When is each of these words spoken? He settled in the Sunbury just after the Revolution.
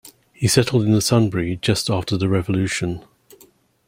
He 0.33 0.47
settled 0.47 0.83
in 0.83 0.93
the 0.93 0.99
Sunbury 0.99 1.57
just 1.61 1.87
after 1.87 2.17
the 2.17 2.27
Revolution. 2.27 3.05